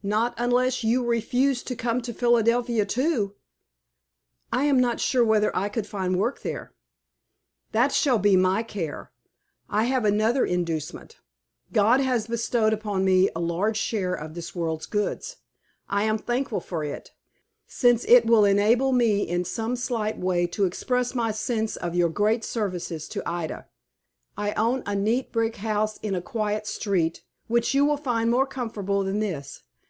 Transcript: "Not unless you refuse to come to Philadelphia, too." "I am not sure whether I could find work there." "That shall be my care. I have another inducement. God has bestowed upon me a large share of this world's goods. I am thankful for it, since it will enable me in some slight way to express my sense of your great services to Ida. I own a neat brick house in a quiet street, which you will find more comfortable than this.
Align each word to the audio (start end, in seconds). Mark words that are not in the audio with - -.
"Not 0.00 0.32
unless 0.38 0.84
you 0.84 1.04
refuse 1.04 1.62
to 1.64 1.74
come 1.76 2.00
to 2.02 2.14
Philadelphia, 2.14 2.86
too." 2.86 3.34
"I 4.52 4.62
am 4.64 4.78
not 4.80 5.00
sure 5.00 5.24
whether 5.24 5.54
I 5.54 5.68
could 5.68 5.86
find 5.88 6.16
work 6.16 6.40
there." 6.42 6.72
"That 7.72 7.92
shall 7.92 8.18
be 8.18 8.36
my 8.36 8.62
care. 8.62 9.10
I 9.68 9.84
have 9.84 10.04
another 10.06 10.46
inducement. 10.46 11.18
God 11.72 11.98
has 12.00 12.28
bestowed 12.28 12.72
upon 12.72 13.04
me 13.04 13.28
a 13.36 13.40
large 13.40 13.76
share 13.76 14.14
of 14.14 14.32
this 14.34 14.54
world's 14.54 14.86
goods. 14.86 15.38
I 15.88 16.04
am 16.04 16.16
thankful 16.16 16.60
for 16.60 16.84
it, 16.84 17.10
since 17.66 18.04
it 18.06 18.24
will 18.24 18.44
enable 18.46 18.92
me 18.92 19.28
in 19.28 19.44
some 19.44 19.74
slight 19.76 20.16
way 20.16 20.46
to 20.46 20.64
express 20.64 21.14
my 21.14 21.32
sense 21.32 21.74
of 21.76 21.96
your 21.96 22.08
great 22.08 22.44
services 22.44 23.08
to 23.08 23.22
Ida. 23.28 23.66
I 24.38 24.52
own 24.52 24.84
a 24.86 24.94
neat 24.94 25.32
brick 25.32 25.56
house 25.56 25.98
in 25.98 26.14
a 26.14 26.22
quiet 26.22 26.66
street, 26.68 27.24
which 27.48 27.74
you 27.74 27.84
will 27.84 27.98
find 27.98 28.30
more 28.30 28.46
comfortable 28.46 29.02
than 29.02 29.18
this. 29.18 29.64